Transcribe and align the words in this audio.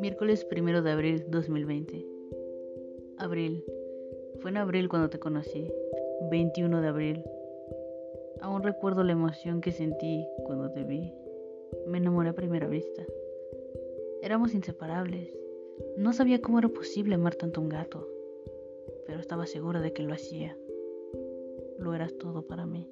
Miércoles 0.00 0.44
primero 0.46 0.80
de 0.80 0.90
abril 0.90 1.24
2020. 1.28 2.06
Abril. 3.18 3.64
Fue 4.38 4.50
en 4.50 4.56
abril 4.56 4.88
cuando 4.88 5.10
te 5.10 5.18
conocí. 5.18 5.70
21 6.30 6.80
de 6.80 6.88
abril. 6.88 7.24
Aún 8.40 8.62
recuerdo 8.62 9.04
la 9.04 9.12
emoción 9.12 9.60
que 9.60 9.72
sentí 9.72 10.26
cuando 10.46 10.70
te 10.70 10.84
vi. 10.84 11.12
Me 11.86 11.98
enamoré 11.98 12.30
a 12.30 12.34
primera 12.34 12.66
vista. 12.66 13.04
Éramos 14.22 14.54
inseparables. 14.54 15.38
No 15.98 16.14
sabía 16.14 16.40
cómo 16.40 16.58
era 16.58 16.68
posible 16.68 17.14
amar 17.14 17.34
tanto 17.34 17.60
a 17.60 17.64
un 17.64 17.68
gato, 17.68 18.08
pero 19.06 19.20
estaba 19.20 19.46
segura 19.46 19.80
de 19.82 19.92
que 19.92 20.02
lo 20.02 20.14
hacía. 20.14 20.56
Lo 21.78 21.94
eras 21.94 22.16
todo 22.16 22.42
para 22.42 22.64
mí. 22.64 22.88